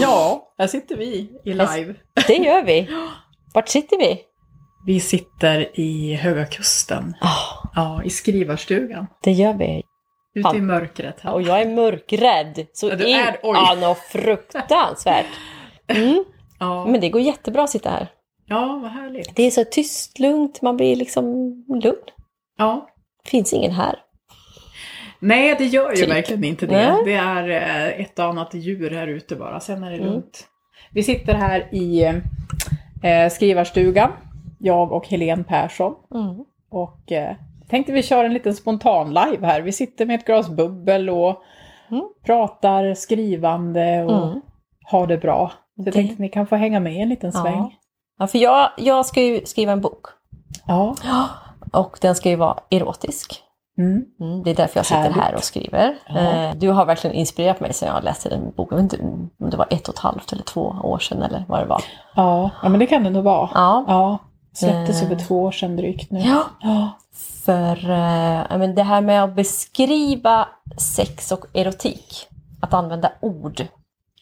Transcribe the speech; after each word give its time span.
Ja, 0.00 0.52
här 0.58 0.66
sitter 0.66 0.96
vi 0.96 1.30
i 1.44 1.52
live. 1.52 1.94
Det 2.26 2.34
gör 2.34 2.62
vi. 2.64 2.88
Vart 3.54 3.68
sitter 3.68 3.98
vi? 3.98 4.24
Vi 4.86 5.00
sitter 5.00 5.80
i 5.80 6.14
Höga 6.14 6.46
Kusten. 6.46 7.14
Ah, 7.20 7.68
Ja, 7.74 8.02
i 8.04 8.10
skrivarstugan. 8.10 9.06
det 9.22 9.32
gör 9.32 9.54
vi. 9.54 9.82
Ute 10.34 10.56
i 10.56 10.60
mörkret 10.60 11.20
här. 11.20 11.32
Och 11.32 11.42
jag 11.42 11.60
är 11.60 11.68
mörkrädd. 11.68 12.66
Så 12.72 12.88
Ja, 12.88 12.96
du 12.96 13.04
är- 13.10 13.36
oj. 13.42 13.56
Ja, 13.56 13.76
något 13.80 13.98
fruktansvärt. 13.98 15.26
Mm. 15.86 16.24
Ja. 16.60 16.86
Men 16.86 17.00
det 17.00 17.08
går 17.08 17.20
jättebra 17.20 17.62
att 17.64 17.70
sitta 17.70 17.90
här. 17.90 18.08
ja, 18.46 18.78
vad 18.82 18.90
härligt. 18.90 19.36
Det 19.36 19.42
är 19.42 19.50
så 19.50 19.64
tyst, 19.64 20.18
lugnt, 20.18 20.62
man 20.62 20.76
blir 20.76 20.96
liksom 20.96 21.24
lugn. 21.82 21.96
Ja. 22.58 22.88
Finns 23.26 23.52
ingen 23.52 23.72
här. 23.72 23.96
Nej, 25.20 25.54
det 25.58 25.64
gör 25.64 25.90
ju 25.90 25.96
Typ. 25.96 26.08
verkligen 26.10 26.44
inte 26.44 26.66
det. 26.66 26.92
Nej. 26.92 27.02
Det 27.04 27.14
är 27.14 27.48
eh, 27.50 28.00
ett 28.00 28.18
och 28.18 28.24
annat 28.24 28.54
djur 28.54 28.90
här 28.90 29.06
ute 29.06 29.36
bara, 29.36 29.60
sen 29.60 29.82
är 29.84 29.90
det 29.90 29.96
Mm. 29.96 30.08
lugnt. 30.08 30.46
Vi 30.92 31.02
sitter 31.02 31.34
här 31.34 31.68
i 31.74 32.02
eh, 33.02 33.28
skrivarstugan, 33.30 34.10
jag 34.58 34.92
och 34.92 35.08
Helene 35.08 35.44
Persson. 35.44 35.94
Mm. 36.14 36.44
Och 36.70 37.12
eh, 37.12 37.34
tänkte 37.68 37.92
vi 37.92 38.02
köra 38.02 38.26
en 38.26 38.34
liten 38.34 38.54
spontan 38.54 39.08
live 39.08 39.46
här. 39.46 39.60
Vi 39.60 39.72
sitter 39.72 40.06
med 40.06 40.14
ett 40.20 40.26
glas 40.26 40.48
bubbel 40.48 41.10
och 41.10 41.42
Mm. 41.90 42.04
pratar 42.24 42.94
skrivande 42.94 44.04
och 44.04 44.26
Mm. 44.28 44.40
har 44.84 45.06
det 45.06 45.18
bra. 45.18 45.52
Så 45.76 45.82
jag 45.86 45.94
tänkte 45.94 46.12
att 46.12 46.18
ni 46.18 46.28
kan 46.28 46.46
få 46.46 46.56
hänga 46.56 46.80
med 46.80 46.92
en 47.02 47.08
liten 47.08 47.30
Ja. 47.34 47.40
sväng. 47.42 47.76
Ja, 48.18 48.26
för 48.26 48.38
jag, 48.38 48.70
jag 48.76 49.06
ska 49.06 49.22
ju 49.22 49.44
skriva 49.46 49.72
en 49.72 49.80
bok. 49.80 50.06
Ja. 50.66 50.94
Och 51.72 51.98
den 52.00 52.14
ska 52.14 52.28
ju 52.30 52.36
vara 52.36 52.56
erotisk. 52.70 53.42
Mm. 53.78 54.04
Mm, 54.20 54.42
det 54.42 54.50
är 54.50 54.54
därför 54.54 54.78
jag 54.78 54.86
sitter 54.86 55.00
Härligt. 55.00 55.16
här 55.16 55.34
och 55.34 55.44
skriver. 55.44 55.96
Ja. 56.08 56.18
Eh, 56.18 56.54
du 56.56 56.68
har 56.70 56.86
verkligen 56.86 57.16
inspirerat 57.16 57.60
mig 57.60 57.72
sedan 57.72 57.88
jag 57.94 58.04
läste 58.04 58.28
den 58.28 58.52
boken. 58.56 58.78
Inte 58.78 58.96
om 59.38 59.50
det 59.50 59.56
var 59.56 59.66
ett 59.70 59.88
och 59.88 59.94
ett 59.94 60.00
halvt 60.00 60.32
eller 60.32 60.42
två 60.42 60.74
år 60.82 60.98
sedan 60.98 61.22
eller 61.22 61.44
vad 61.48 61.60
det 61.60 61.66
var. 61.66 61.82
Ja. 62.14 62.50
ja, 62.62 62.68
men 62.68 62.80
det 62.80 62.86
kan 62.86 63.04
det 63.04 63.10
nog 63.10 63.24
vara. 63.24 63.50
Ja, 63.54 63.84
Ja. 63.88 64.18
Släpptes 64.60 65.02
ju 65.02 65.06
Eh. 65.06 65.08
för 65.08 65.16
två 65.26 65.42
år 65.42 65.50
sedan 65.52 65.76
drygt 65.76 66.10
nu. 66.10 66.18
ja. 66.20 66.44
Ja. 66.60 66.90
för 67.44 67.76
eh, 67.90 68.58
men 68.58 68.74
det 68.74 68.82
här 68.82 69.00
med 69.00 69.24
att 69.24 69.34
beskriva 69.36 70.48
sex 70.96 71.32
och 71.32 71.44
erotik, 71.54 72.26
att 72.60 72.74
använda 72.74 73.12
ord, 73.20 73.66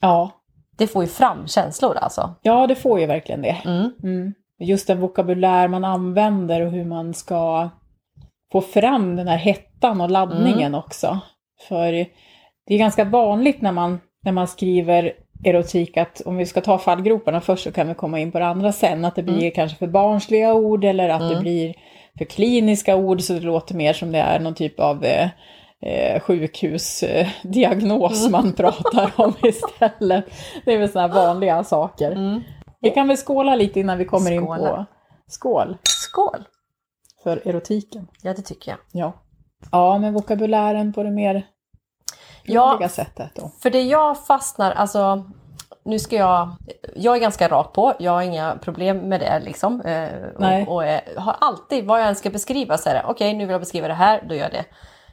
Ja. 0.01 0.31
det 0.78 0.87
får 0.87 1.03
ju 1.03 1.09
fram 1.09 1.47
känslor 1.48 1.97
alltså. 1.97 2.34
ja, 2.43 2.67
det 2.67 2.75
får 2.75 3.01
ju 3.01 3.06
verkligen 3.06 3.43
det. 3.43 3.56
Mm. 3.65 3.91
Mm. 4.03 4.34
Just 4.59 4.87
den 4.87 5.01
vokabulär 5.01 5.69
man 5.69 5.84
använder 5.84 6.61
och 6.61 6.73
hur 6.73 6.84
man 6.84 7.15
ska 7.15 7.69
få 8.53 8.61
fram 8.61 9.17
den 9.17 9.28
här 9.28 9.37
hettan 9.37 10.00
och 10.00 10.11
laddningen 10.11 10.75
också. 10.75 11.19
För 11.69 11.93
det 12.67 12.75
är 12.75 12.78
ganska 12.78 13.05
vanligt 13.05 13.61
när 13.62 13.73
man, 13.73 14.00
när 14.23 14.33
man 14.33 14.48
skriver 14.48 15.12
erotik 15.45 15.97
att 15.97 16.20
om 16.27 16.37
vi 16.37 16.47
ska 16.47 16.61
ta 16.61 16.79
fallgroparna 16.79 17.41
först 17.41 17.65
så 17.65 17.73
kan 17.73 17.89
vi 17.89 17.95
komma 17.95 18.20
in 18.20 18.33
på 18.33 18.39
det 18.39 18.47
andra 18.47 18.73
sen. 18.73 19.05
Att 19.05 19.15
det 19.15 19.23
blir 19.23 19.51
kanske 19.51 19.78
för 19.78 19.87
barnsliga 19.87 20.55
ord 20.55 20.84
eller 20.84 21.09
att 21.09 21.20
det 21.20 21.27
Mm. 21.27 21.41
blir 21.43 21.75
för 22.19 22.25
kliniska 22.25 22.97
ord 22.97 23.20
så 23.20 23.33
det 23.33 23.41
låter 23.41 23.75
mer 23.75 23.93
som 23.93 24.12
det 24.12 24.19
är 24.19 24.41
någon 24.41 24.55
typ 24.55 24.81
av 24.81 25.05
eh, 25.05 25.28
eh, 25.83 26.20
sjukhusdiagnos 26.20 28.31
man 28.31 28.53
pratar 28.53 29.11
om 29.16 29.33
istället. 29.43 30.25
Det 30.65 30.72
är 30.75 30.78
väl 30.78 30.88
sådana 30.88 31.15
här 31.15 31.27
vanliga 31.27 31.65
saker. 31.65 32.12
Mm. 32.12 32.41
Vi 32.81 32.91
kan 32.91 33.09
väl 33.09 33.16
skåla 33.16 33.55
lite 33.55 33.81
innan 33.81 33.99
vi 33.99 34.05
kommer 34.05 34.31
in 34.32 34.47
på 34.47 34.55
Skåla. 34.55 34.87
skål 35.27 35.77
Skål! 35.82 36.44
för 37.22 37.49
erotiken. 37.49 38.06
Ja, 38.22 38.34
det 38.34 38.43
tycker 38.43 38.71
jag. 38.71 38.78
Ja. 38.93 39.12
Ja, 39.72 39.99
men 39.99 40.15
vokabulären 40.15 40.93
på 40.93 41.03
det 41.03 41.11
mer 41.11 41.47
Ja. 42.47 42.89
sättet 42.89 43.31
då. 43.34 43.51
För 43.62 43.71
det 43.71 43.83
jag 43.83 44.27
fastnar, 44.27 44.73
alltså 44.73 45.25
nu 45.84 45.99
ska 45.99 46.17
jag, 46.17 46.49
jag 46.97 47.17
är 47.17 47.21
ganska 47.21 47.49
rak 47.49 47.73
på, 47.73 47.95
jag 47.99 48.12
har 48.12 48.23
inga 48.23 48.57
problem 48.62 48.99
med 48.99 49.21
det 49.21 49.41
liksom. 49.45 49.81
Eh, 49.81 50.09
och, 50.37 50.75
och 50.75 50.85
eh, 50.85 51.01
har 51.17 51.37
alltid, 51.41 51.85
vad 51.85 52.01
jag 52.01 52.09
än 52.09 52.17
ska 52.17 52.31
beskriva 52.31 52.79
så 52.79 52.89
är 52.89 52.95
det, 52.95 53.05
okej 53.06 53.35
nu 53.35 53.45
vill 53.45 53.53
jag 53.53 53.61
beskriva 53.61 53.89
det 53.89 53.95
här, 53.95 54.25
då 54.29 54.35
gör 54.35 54.43
jag 54.43 54.53
det. 54.53 54.65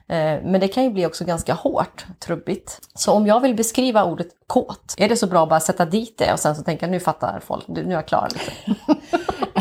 Eh, 0.08 0.40
men 0.44 0.62
det 0.62 0.68
kan 0.68 0.84
ju 0.84 0.90
bli 0.90 1.06
också 1.06 1.26
ganska 1.26 1.54
hårt, 1.54 2.06
trubbigt. 2.20 2.80
Så 2.94 3.14
om 3.14 3.28
jag 3.28 3.40
vill 3.40 3.56
beskriva 3.56 4.04
ordet 4.04 4.28
kåt, 4.48 4.96
är 4.98 5.10
det 5.10 5.16
så 5.16 5.28
bra 5.28 5.44
att 5.44 5.50
bara 5.50 5.60
sätta 5.60 5.86
dit 5.86 6.18
det 6.18 6.34
och 6.34 6.40
sen 6.40 6.56
så 6.56 6.64
tänka 6.64 6.88
nu 6.88 7.00
fattar 7.00 7.40
folk, 7.40 7.68
nu 7.68 7.82
är 7.82 7.92
jag 7.92 8.08
klar. 8.08 8.28
Liksom. 8.34 8.76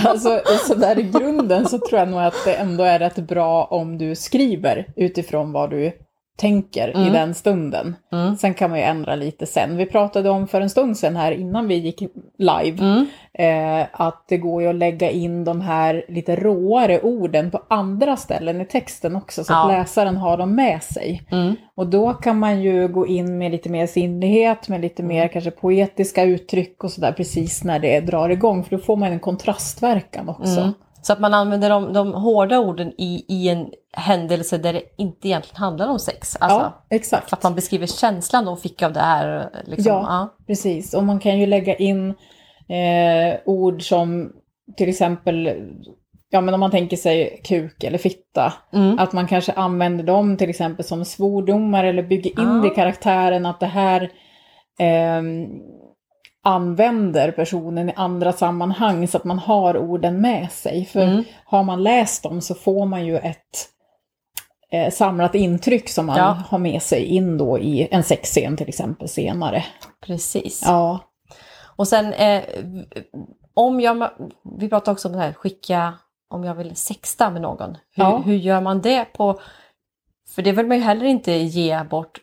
Alltså, 0.05 0.41
så 0.67 0.75
där 0.75 0.99
i 0.99 1.03
grunden 1.03 1.69
så 1.69 1.79
tror 1.79 1.99
jag 1.99 2.09
nog 2.09 2.21
att 2.21 2.45
det 2.45 2.55
ändå 2.55 2.85
är 2.85 2.99
rätt 2.99 3.17
bra 3.17 3.65
om 3.65 3.99
du 3.99 4.15
skriver 4.15 4.93
utifrån 4.97 5.53
vad 5.53 5.71
du 5.71 5.93
tänker 6.43 6.89
i 6.89 6.93
Mm. 7.01 7.13
den 7.13 7.35
stunden. 7.35 7.97
Mm. 8.13 8.37
Sen 8.37 8.55
kan 8.55 8.71
man 8.71 8.79
ju 8.79 8.85
ändra 8.85 9.15
lite 9.17 9.47
sen. 9.47 9.77
Vi 9.77 9.87
pratade 9.87 10.31
om 10.31 10.47
för 10.49 10.61
en 10.61 10.71
stund 10.71 10.97
sedan 10.99 11.17
här 11.17 11.33
innan 11.33 11.69
vi 11.69 11.75
gick 11.75 12.01
live 12.39 12.79
Mm. 12.81 13.07
eh, 13.35 13.87
att 13.93 14.25
det 14.29 14.37
går 14.37 14.63
ju 14.63 14.69
att 14.69 14.75
lägga 14.75 15.11
in 15.11 15.45
de 15.45 15.61
här 15.61 16.05
lite 16.09 16.37
råare 16.37 17.01
orden 17.01 17.51
på 17.51 17.63
andra 17.69 18.17
ställen 18.17 18.61
i 18.61 18.65
texten 18.65 19.17
också 19.17 19.45
så 19.45 19.53
att 19.53 19.73
Ja. 19.73 19.79
läsaren 19.79 20.17
har 20.17 20.37
dem 20.37 20.55
med 20.55 20.83
sig. 20.83 21.23
Mm. 21.31 21.55
Och 21.75 21.87
då 21.87 22.13
kan 22.13 22.39
man 22.39 22.63
ju 22.63 22.89
gå 22.89 23.07
in 23.07 23.39
med 23.39 23.51
lite 23.53 23.69
mer 23.69 23.87
sinnlighet, 23.87 24.69
med 24.69 24.81
lite 24.81 25.03
mer 25.03 25.29
kanske 25.29 25.51
poetiska 25.51 26.23
uttryck 26.25 26.85
och 26.85 26.91
sådär 26.91 27.13
precis 27.13 27.65
när 27.65 27.79
det 27.79 28.01
drar 28.01 28.29
igång. 28.29 28.65
För 28.65 28.77
då 28.77 28.83
får 28.83 28.97
man 28.97 29.13
en 29.13 29.21
kontrastverkan 29.21 30.29
också. 30.29 30.73
Så 31.03 31.13
att 31.13 31.21
man 31.21 31.35
använder 31.35 31.71
de, 31.71 31.93
de 31.93 32.15
hårda 32.15 32.59
orden 32.59 32.93
i, 32.99 33.25
i 33.29 33.49
en 33.49 33.67
händelse 33.93 34.59
där 34.59 34.73
det 34.73 34.83
inte 34.99 35.29
egentligen 35.29 35.61
handlar 35.63 35.89
om 35.89 35.99
sex. 35.99 36.37
Alltså, 36.41 36.59
ja, 36.59 36.85
exakt. 36.91 37.33
Att 37.33 37.43
man 37.43 37.55
beskriver 37.55 37.87
känslan 37.87 38.45
de 38.45 38.57
fick 38.57 38.83
av 38.83 38.93
det 38.93 39.01
här. 39.01 39.51
Liksom. 39.65 39.93
Ja. 39.93 40.05
Ja. 40.09 40.45
Precis, 40.47 40.95
och 40.95 41.05
man 41.05 41.19
kan 41.19 41.39
ju 41.39 41.47
lägga 41.47 41.75
in 41.75 42.09
eh, 42.69 43.39
ord 43.45 43.83
som 43.89 44.33
till 44.77 44.89
exempel, 44.89 45.51
ja 46.31 46.41
men 46.41 46.55
om 46.55 46.61
man 46.61 46.71
tänker 46.71 46.97
sig 46.97 47.41
kuk 47.45 47.85
eller 47.85 47.99
fitta, 47.99 48.53
Mm. 48.73 48.99
att 48.99 49.13
man 49.13 49.27
kanske 49.29 49.53
använder 49.53 50.05
dem 50.05 50.37
till 50.37 50.51
exempel 50.51 50.85
som 50.85 51.05
svordomar 51.05 51.85
eller 51.85 52.03
bygger 52.03 52.31
in 52.31 52.49
Ja. 52.49 52.61
det 52.63 52.67
i 52.69 52.75
karaktären 52.75 53.47
att 53.47 53.61
det 53.61 53.67
här 53.67 54.11
ehm, 54.79 55.47
använder 56.45 57.31
personen 57.31 57.89
i 57.89 57.93
andra 57.97 58.33
sammanhang 58.33 59.09
så 59.09 59.17
att 59.17 59.25
man 59.25 59.39
har 59.39 59.77
orden 59.77 60.21
med 60.21 60.53
sig. 60.53 60.85
För 60.85 61.03
Mm. 61.03 61.25
har 61.45 61.63
man 61.63 61.83
läst 61.83 62.23
dem 62.23 62.41
så 62.41 62.55
får 62.55 62.87
man 62.87 63.07
ju 63.07 63.17
ett 63.19 63.69
eh, 64.71 64.91
samlat 64.93 65.35
intryck 65.35 65.89
som 65.89 66.07
man 66.07 66.17
Ja. 66.19 66.39
har 66.49 66.59
med 66.59 66.83
sig 66.83 67.05
in 67.05 67.39
då 67.39 67.59
i 67.59 67.89
en 67.91 68.03
sexscen 68.03 68.57
till 68.57 68.69
exempel 68.69 69.09
senare. 69.09 69.65
Precis. 70.07 70.63
Ja, 70.65 70.99
Och 71.77 71.89
sen 71.89 72.13
eh, 72.13 72.43
om 73.55 73.81
jag, 73.81 74.09
vi 74.59 74.69
pratade 74.69 74.91
också 74.93 75.09
om 75.09 75.15
det 75.15 75.21
här, 75.21 75.33
skicka 75.33 75.95
om 76.31 76.45
jag 76.45 76.55
vill 76.55 76.77
sexta 76.77 77.31
med 77.31 77.43
någon. 77.43 77.71
Hur, 77.71 78.05
Ja. 78.05 78.23
hur 78.25 78.35
gör 78.37 78.61
man 78.61 78.81
det 78.81 79.05
på, 79.05 79.41
för 80.35 80.43
det 80.43 80.53
vill 80.53 80.67
man 80.67 80.77
ju 80.77 80.83
heller 80.83 81.07
inte 81.07 81.33
ge 81.33 81.83
bort 81.85 82.19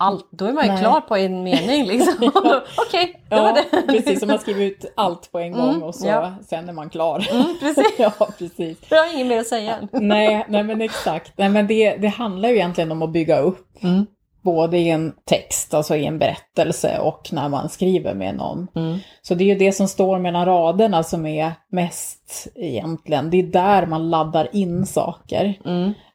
allt, 0.00 0.28
då 0.32 0.44
är 0.44 0.52
man 0.52 0.64
ju 0.64 0.70
Nej. 0.70 0.80
klar 0.80 1.00
på 1.00 1.16
en 1.16 1.42
mening 1.42 1.84
liksom. 1.86 2.14
Ja. 2.44 2.62
Okej, 2.88 3.22
det 3.28 3.36
var 3.36 3.46
ja 3.48 3.64
det. 3.72 3.82
precis. 3.92 4.18
Som 4.20 4.28
man 4.28 4.38
skriver 4.38 4.64
ut 4.64 4.92
allt 4.96 5.32
på 5.32 5.38
en 5.38 5.52
gång 5.52 5.68
Mm, 5.70 5.82
och 5.82 5.94
så 5.94 6.06
ja. 6.06 6.32
sen 6.48 6.68
är 6.68 6.72
man 6.72 6.90
klar. 6.90 7.28
Mm, 7.30 7.44
precis. 7.60 7.86
ja, 7.98 8.10
precis. 8.38 8.78
Jag 8.90 8.98
har 8.98 9.14
inget 9.14 9.26
mer 9.26 9.38
att 9.40 9.46
säga. 9.46 9.76
Nej, 9.92 10.44
nej 10.48 10.62
men 10.62 10.80
exakt. 10.80 11.32
Nej, 11.36 11.48
men 11.48 11.66
det, 11.66 11.96
det 11.96 12.08
handlar 12.08 12.48
ju 12.48 12.54
egentligen 12.54 12.92
om 12.92 13.02
att 13.02 13.12
bygga 13.12 13.38
upp 13.38 13.66
Mm. 13.82 14.06
både 14.42 14.78
i 14.78 14.90
en 14.90 15.12
text, 15.26 15.74
alltså 15.74 15.96
i 15.96 16.06
en 16.06 16.18
berättelse 16.18 16.98
och 16.98 17.28
när 17.32 17.48
man 17.48 17.68
skriver 17.68 18.14
med 18.14 18.34
någon. 18.36 18.66
Mm. 18.74 18.98
Så 19.22 19.34
det 19.34 19.44
är 19.44 19.48
ju 19.48 19.54
det 19.54 19.72
som 19.72 19.88
står 19.88 20.18
mellan 20.18 20.46
raderna 20.46 21.02
som 21.02 21.26
är 21.26 21.52
mest 21.72 22.46
egentligen. 22.54 23.30
Det 23.30 23.36
är 23.38 23.42
där 23.42 23.86
man 23.86 24.10
laddar 24.10 24.48
in 24.52 24.86
saker. 24.86 25.44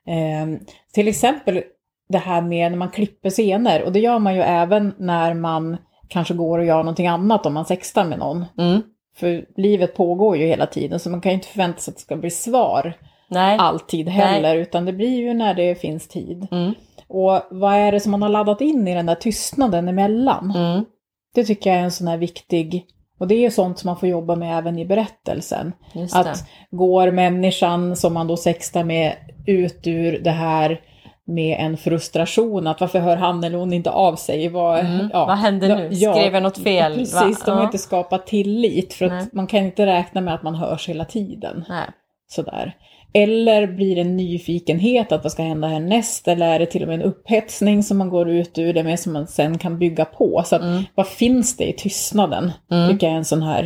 Eh, 0.08 0.60
till 0.94 1.08
exempel 1.08 1.64
det 2.10 2.18
här 2.18 2.42
med 2.42 2.72
när 2.72 2.78
man 2.78 2.90
klipper 2.90 3.30
scener 3.30 3.84
och 3.84 3.92
det 3.92 4.00
gör 4.00 4.20
man 4.20 4.36
ju 4.36 4.42
även 4.42 4.94
när 4.98 5.34
man 5.34 5.78
kanske 6.08 6.34
går 6.34 6.60
och 6.60 6.66
gör 6.66 6.78
någonting 6.78 7.08
annat 7.08 7.46
om 7.46 7.54
man 7.54 7.66
sextar 7.66 8.06
med 8.06 8.20
någon. 8.20 8.46
Mm. 8.58 8.82
För 9.18 9.46
livet 9.58 9.96
pågår 9.96 10.38
ju 10.38 10.46
hela 10.46 10.66
tiden 10.66 11.00
så 11.00 11.10
man 11.10 11.22
kan 11.22 11.32
ju 11.32 11.36
inte 11.36 11.48
förvänta 11.48 11.80
sig 11.80 11.92
att 11.92 11.96
det 11.96 12.02
ska 12.02 12.16
bli 12.16 12.30
svar 12.30 12.94
Nej. 13.30 13.58
alltid 13.58 14.10
heller 14.10 14.56
utan 14.56 14.86
det 14.86 14.94
blir 14.94 15.18
ju 15.18 15.34
när 15.34 15.54
det 15.54 15.76
finns 15.76 16.08
tid. 16.08 16.48
Mm. 16.52 16.74
Och 17.08 17.42
vad 17.52 17.74
är 17.74 17.92
det 17.92 18.00
som 18.00 18.12
man 18.12 18.22
har 18.22 18.30
laddat 18.30 18.62
in 18.62 18.88
i 18.88 18.94
den 18.94 19.06
där 19.06 19.16
tystnaden 19.16 19.88
emellan? 19.88 20.54
Mm. 20.56 20.86
Det 21.36 21.44
tycker 21.44 21.70
jag 21.70 21.80
är 21.80 21.84
en 21.84 21.92
sån 21.92 22.08
här 22.08 22.18
viktig 22.18 22.86
Och 23.20 23.28
det 23.28 23.36
är 23.36 23.40
ju 23.40 23.52
sånt 23.52 23.80
som 23.80 23.88
man 23.88 23.98
får 23.98 24.10
jobba 24.10 24.36
med 24.36 24.58
även 24.58 24.80
i 24.80 24.86
berättelsen. 24.86 25.74
Att 26.14 26.48
går 26.72 27.12
människan 27.12 27.96
som 27.96 28.14
man 28.14 28.28
då 28.28 28.38
sextar 28.38 28.84
med 28.84 29.14
ut 29.48 29.88
ur 29.88 30.20
det 30.20 30.32
här 30.32 30.82
med 31.28 31.58
en 31.60 31.78
frustration, 31.78 32.68
att 32.68 32.82
varför 32.82 33.00
hör 33.00 33.18
han 33.18 33.44
eller 33.44 33.58
hon 33.58 33.74
inte 33.74 33.92
av 33.92 34.16
sig? 34.16 34.50
Vad, 34.50 34.80
Mm. 34.80 35.10
Vad 35.14 35.38
händer 35.38 35.76
nu? 35.76 35.90
ja, 35.92 36.14
Skrev 36.14 36.34
jag 36.34 36.44
något 36.44 36.58
fel? 36.58 36.92
Va? 36.92 36.98
Precis, 36.98 37.44
de 37.46 37.52
har 37.52 37.58
Ja. 37.60 37.66
inte 37.66 37.78
skapat 37.78 38.28
tillit 38.28 38.94
för 38.94 39.06
att 39.06 39.12
Nej. 39.12 39.26
man 39.34 39.48
kan 39.48 39.64
inte 39.66 39.86
räkna 39.86 40.22
med 40.22 40.34
att 40.34 40.44
man 40.44 40.56
hörs 40.56 40.90
hela 40.90 41.06
tiden. 41.06 41.66
Nej. 41.70 41.86
Sådär. 42.28 42.76
Eller 43.14 43.68
blir 43.68 43.96
det 43.96 44.02
en 44.02 44.18
nyfikenhet 44.18 45.12
att 45.12 45.24
vad 45.24 45.32
ska 45.32 45.44
hända 45.44 45.68
härnäst? 45.68 46.28
Eller 46.28 46.48
är 46.48 46.60
det 46.60 46.66
till 46.66 46.82
och 46.82 46.88
med 46.88 46.96
en 46.96 47.06
upphetsning 47.06 47.84
som 47.84 47.98
man 47.98 48.10
går 48.10 48.30
ut 48.30 48.58
ur 48.58 48.74
det 48.74 48.84
med 48.84 49.00
som 49.00 49.14
man 49.14 49.28
sen 49.28 49.58
kan 49.58 49.80
bygga 49.80 50.06
på? 50.06 50.42
Så 50.46 50.56
att, 50.56 50.62
Mm. 50.62 50.84
vad 50.96 51.08
finns 51.08 51.58
det 51.58 51.64
i 51.70 51.74
tystnaden? 51.74 52.52
Mm. 52.72 52.90
Tycker 52.90 53.08
jag 53.08 53.14
är 53.14 53.18
en 53.18 53.26
sån 53.26 53.44
här 53.44 53.64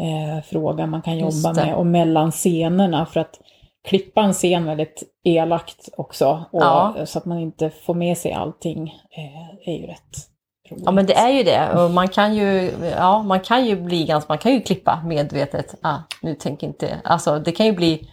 eh, 0.00 0.42
fråga 0.44 0.86
man 0.86 1.02
kan 1.02 1.18
jobba 1.18 1.52
med. 1.52 1.74
Och 1.74 1.86
mellan 1.86 2.30
scenerna 2.30 3.06
för 3.06 3.20
att 3.20 3.40
klippa 3.88 4.20
en 4.20 4.32
scen 4.32 4.64
väldigt 4.64 5.02
elakt 5.24 5.88
också. 5.96 6.44
Och, 6.50 6.62
Ja. 6.62 6.94
Så 7.06 7.18
att 7.18 7.24
man 7.24 7.38
inte 7.38 7.70
får 7.70 7.94
med 7.94 8.18
sig 8.18 8.32
allting 8.32 8.88
eh, 9.16 9.68
är 9.68 9.78
ju 9.80 9.86
rätt 9.86 10.28
roligt. 10.70 10.84
Ja 10.86 10.92
men 10.92 11.06
det 11.06 11.14
är 11.14 11.30
ju 11.30 11.42
det 11.42 11.72
och 11.72 11.90
man 11.90 12.08
kan 12.08 12.34
ju, 12.36 12.72
ja, 12.96 13.22
man 13.22 13.40
kan 13.40 13.66
ju 13.66 13.76
bli 13.80 14.04
ganska, 14.04 14.32
man 14.32 14.38
kan 14.38 14.52
ju 14.52 14.60
klippa 14.60 15.02
medvetet. 15.04 15.74
Ah, 15.82 15.98
nu 16.22 16.34
tänker 16.34 16.66
inte, 16.66 17.00
alltså 17.04 17.38
det 17.38 17.52
kan 17.52 17.66
ju 17.66 17.72
bli, 17.72 18.10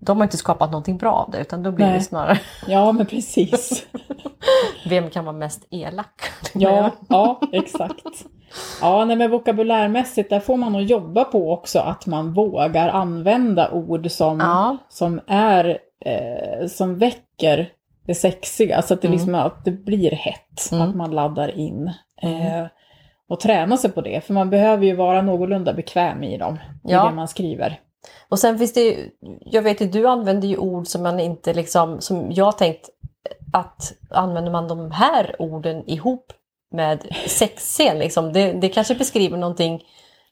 de 0.00 0.16
har 0.16 0.24
inte 0.24 0.36
skapat 0.36 0.70
någonting 0.70 0.96
bra 0.96 1.12
av 1.12 1.30
det 1.30 1.38
utan 1.38 1.62
då 1.62 1.72
blir 1.72 1.86
Nej. 1.86 1.98
det 1.98 2.04
snarare, 2.04 2.40
Ja, 2.66 2.92
men 2.92 3.06
precis. 3.06 3.86
vem 4.88 5.10
kan 5.10 5.24
vara 5.24 5.36
mest 5.36 5.66
elak? 5.70 6.22
Ja, 6.54 6.90
ja, 7.08 7.40
exakt. 7.52 8.24
Ja, 8.80 9.04
nej, 9.04 9.16
men 9.16 9.30
vokabulärmässigt 9.30 10.30
där 10.30 10.40
får 10.40 10.56
man 10.56 10.72
nog 10.72 10.82
jobba 10.82 11.24
på 11.24 11.52
också 11.52 11.78
att 11.78 12.06
man 12.06 12.32
vågar 12.32 12.88
använda 12.88 13.70
ord 13.70 14.10
som, 14.10 14.40
Ja, 14.40 14.76
som 14.88 15.20
är, 15.26 15.78
eh, 16.04 16.66
som 16.66 16.98
väcker 16.98 17.68
det 18.06 18.14
sexiga. 18.14 18.82
Så 18.82 18.94
att 18.94 19.02
det, 19.02 19.08
Mm. 19.08 19.18
liksom, 19.18 19.34
att 19.34 19.64
det 19.64 19.70
blir 19.70 20.10
hett, 20.10 20.72
Mm. 20.72 20.88
att 20.88 20.94
man 20.96 21.10
laddar 21.10 21.58
in. 21.58 21.90
Mm. 22.22 22.40
Eh, 22.60 22.66
och 23.28 23.40
träna 23.40 23.76
sig 23.76 23.90
på 23.92 24.00
det, 24.00 24.24
för 24.24 24.34
man 24.34 24.50
behöver 24.50 24.86
ju 24.86 24.94
vara 24.94 25.22
någorlunda 25.22 25.72
bekväm 25.72 26.22
i 26.22 26.36
dem, 26.38 26.58
Ja. 26.82 27.06
i 27.06 27.08
det 27.10 27.14
man 27.16 27.28
skriver. 27.28 27.80
och 28.28 28.38
sen 28.38 28.58
finns 28.58 28.72
det 28.72 28.80
ju, 28.80 29.10
jag 29.40 29.62
vet 29.62 29.80
ju, 29.80 29.86
du 29.86 30.06
använder 30.08 30.48
ju 30.48 30.56
ord 30.56 30.86
som 30.86 31.02
man 31.02 31.20
inte 31.20 31.54
liksom, 31.54 32.00
som 32.00 32.32
jag 32.32 32.58
tänkt 32.58 32.88
att 33.52 33.92
använder 34.10 34.52
man 34.52 34.68
de 34.68 34.90
här 34.90 35.36
orden 35.38 35.88
ihop 35.90 36.26
med 36.74 37.06
sexscen 37.26 37.98
liksom, 37.98 38.32
det, 38.32 38.52
det 38.52 38.68
kanske 38.68 38.94
beskriver 38.94 39.36
någonting 39.38 39.82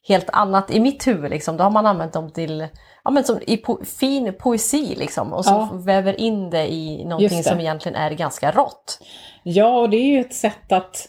helt 0.09 0.31
annat 0.33 0.71
i 0.71 0.81
mitt 0.81 1.07
huvud 1.07 1.31
liksom. 1.31 1.57
Då 1.57 1.65
har 1.65 1.71
man 1.71 1.87
använt 1.87 2.13
dem 2.13 2.31
till, 2.31 2.67
ja 3.05 3.11
men 3.11 3.25
som 3.25 3.39
i 3.47 3.57
po 3.57 3.85
fin 3.85 4.35
poesi 4.39 4.95
liksom 4.99 5.33
och 5.33 5.45
så 5.45 5.51
Ja. 5.51 5.71
väver 5.85 6.21
in 6.21 6.51
det 6.51 6.73
i 6.73 7.05
någonting 7.05 7.39
det. 7.39 7.45
som 7.45 7.61
egentligen 7.61 7.97
är 7.97 8.11
ganska 8.11 8.51
rått. 8.51 8.99
Ja, 9.43 9.79
och 9.79 9.91
det 9.91 9.97
är 9.97 10.07
ju 10.07 10.21
ett 10.21 10.35
sätt 10.35 10.73
att 10.73 11.09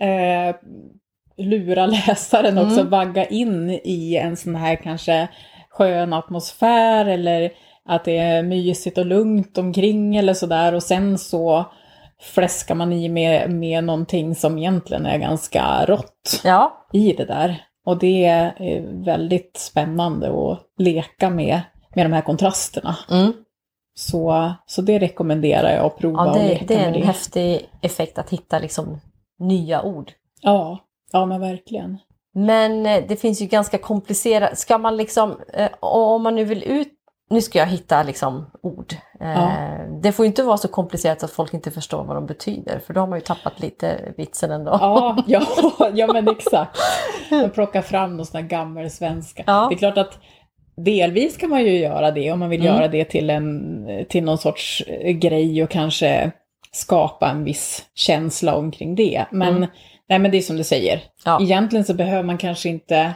eh, 0.00 0.56
lura 1.36 1.86
läsaren 2.06 2.58
också, 2.58 2.80
Mm. 2.80 2.90
vagga 2.90 3.24
in 3.24 3.70
i 3.70 4.16
en 4.16 4.36
sån 4.36 4.54
här 4.54 4.76
kanske 4.76 5.28
skön 5.70 6.12
atmosfär 6.12 7.06
eller 7.06 7.50
att 7.88 8.04
det 8.04 8.18
är 8.18 8.42
mysigt 8.42 8.98
och 8.98 9.06
lugnt 9.06 9.58
omkring 9.58 10.16
eller 10.16 10.34
sådär 10.34 10.72
och 10.74 10.82
sen 10.82 11.18
så 11.18 11.64
fläskar 12.24 12.74
man 12.74 12.92
i 12.92 13.08
med, 13.08 13.50
med 13.50 13.84
någonting 13.84 14.34
som 14.34 14.58
egentligen 14.58 15.06
är 15.06 15.18
ganska 15.18 15.84
rått 15.86 16.40
Ja, 16.44 16.86
i 16.92 17.12
det 17.12 17.24
där. 17.24 17.64
Och 17.86 17.98
det 17.98 18.24
är 18.24 18.54
väldigt 19.04 19.56
spännande 19.56 20.26
att 20.52 20.60
leka 20.78 21.30
med, 21.30 21.60
med 21.94 22.06
de 22.06 22.12
här 22.12 22.22
kontrasterna. 22.22 22.96
mm. 23.10 23.32
Så, 23.96 24.52
så 24.66 24.82
det 24.82 24.98
rekommenderar 24.98 25.70
jag 25.70 25.84
att 25.86 25.98
prova 25.98 26.24
ja 26.24 26.30
och 26.30 26.38
det, 26.38 26.48
leka 26.48 26.64
det 26.68 26.74
är 26.74 26.78
med 26.78 26.86
en 26.86 27.00
det. 27.00 27.06
häftig 27.06 27.70
effekt 27.82 28.18
att 28.18 28.30
hitta 28.30 28.58
liksom 28.58 29.00
nya 29.38 29.82
ord. 29.82 30.12
Ja, 30.40 30.78
ja 31.12 31.26
men 31.26 31.40
verkligen. 31.40 31.98
Men 32.34 32.86
eh, 32.86 33.04
det 33.08 33.16
finns 33.16 33.42
ju 33.42 33.46
ganska 33.46 33.78
komplicerat, 33.78 34.58
ska 34.58 34.78
man 34.78 34.96
liksom, 34.96 35.40
eh, 35.52 35.70
om 35.80 36.22
man 36.22 36.34
nu 36.34 36.44
vill 36.44 36.62
ut, 36.62 36.88
nu 37.30 37.40
ska 37.42 37.58
jag 37.58 37.66
hitta 37.66 38.02
liksom 38.02 38.50
ord. 38.62 38.92
Eh, 39.20 39.28
Ja. 39.32 39.52
Det 40.02 40.12
får 40.12 40.26
inte 40.26 40.42
vara 40.42 40.56
så 40.56 40.68
komplicerat 40.68 41.22
att 41.24 41.30
folk 41.30 41.54
inte 41.54 41.70
förstår 41.70 42.04
vad 42.04 42.16
de 42.16 42.26
betyder, 42.26 42.78
för 42.78 42.94
då 42.94 43.00
har 43.00 43.06
man 43.06 43.18
ju 43.18 43.24
tappat 43.24 43.60
lite 43.60 44.12
vitsen 44.16 44.50
ändå. 44.50 44.70
Ja, 44.80 45.16
ja, 45.26 45.42
ja 45.94 46.12
men 46.12 46.28
exakt. 46.28 46.78
Man 47.30 47.50
plockar 47.50 47.82
fram 47.82 48.16
någon 48.16 48.26
sån 48.26 48.40
här 48.40 48.48
gammelsvenska. 48.48 49.42
Ja. 49.46 49.66
Det 49.70 49.74
är 49.74 49.78
klart 49.78 49.98
att 49.98 50.18
delvis 50.76 51.36
kan 51.36 51.50
man 51.50 51.60
ju 51.64 51.78
göra 51.78 52.10
det 52.10 52.32
om 52.32 52.38
man 52.40 52.48
vill 52.48 52.60
Mm. 52.60 52.74
göra 52.74 52.88
det 52.88 53.04
till, 53.04 53.30
en, 53.30 53.86
till 54.08 54.24
någon 54.24 54.38
sorts 54.38 54.82
eh, 54.86 55.10
grej 55.12 55.62
och 55.64 55.70
kanske 55.70 56.30
skapa 56.72 57.30
en 57.30 57.44
viss 57.44 57.82
känsla 57.94 58.54
omkring 58.56 58.94
det. 58.94 59.24
Men, 59.30 59.56
Mm. 59.56 59.68
nej, 60.08 60.18
men 60.18 60.30
det 60.30 60.36
är 60.36 60.42
som 60.42 60.56
du 60.56 60.64
säger. 60.64 61.00
Ja. 61.24 61.42
Egentligen 61.42 61.84
så 61.84 61.94
behöver 61.94 62.22
man 62.22 62.38
kanske 62.38 62.68
inte 62.68 63.12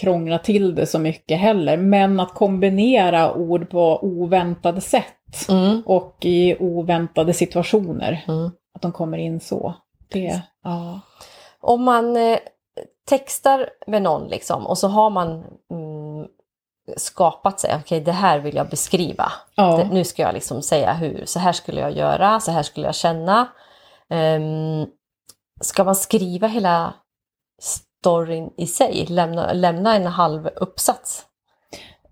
krångla 0.00 0.38
till 0.38 0.74
det 0.74 0.86
så 0.86 0.98
mycket 0.98 1.38
heller. 1.38 1.76
Men 1.76 2.20
att 2.20 2.34
kombinera 2.34 3.34
ord 3.34 3.70
på 3.70 3.98
oväntade 4.04 4.80
sätt 4.80 5.06
Mm, 5.48 5.82
och 5.86 6.16
i 6.20 6.56
oväntade 6.60 7.34
situationer. 7.34 8.24
mm. 8.28 8.50
Att 8.74 8.82
de 8.82 8.92
kommer 8.92 9.18
in 9.18 9.40
så. 9.40 9.74
Det, 10.08 10.42
ja. 10.62 11.00
Om 11.60 11.82
man 11.84 12.16
eh, 12.16 12.38
textar 13.08 13.70
med 13.86 14.02
någon 14.02 14.28
liksom, 14.28 14.66
och 14.66 14.78
så 14.78 14.88
har 14.88 15.10
man 15.10 15.30
mm, 15.70 16.26
skapat 16.96 17.60
sig, 17.60 17.76
okej 17.80 18.00
det 18.00 18.12
här 18.12 18.38
vill 18.38 18.56
jag 18.56 18.68
beskriva. 18.68 19.32
Ja. 19.54 19.76
Det, 19.76 19.84
nu 19.94 20.04
ska 20.04 20.22
jag 20.22 20.34
liksom 20.34 20.62
säga 20.62 20.92
hur, 20.92 21.24
så 21.26 21.38
här 21.38 21.52
skulle 21.52 21.80
jag 21.80 21.92
göra, 21.92 22.40
så 22.40 22.50
här 22.50 22.62
skulle 22.62 22.86
jag 22.86 22.94
känna. 22.94 23.48
Um, 24.10 24.86
ska 25.60 25.84
man 25.84 25.96
skriva 25.96 26.46
hela 26.46 26.94
storyn 28.04 28.50
i 28.56 28.66
sig? 28.66 29.06
Lämna, 29.08 29.52
lämna 29.52 29.96
en 29.96 30.06
halv 30.06 30.46
uppsats? 30.56 31.22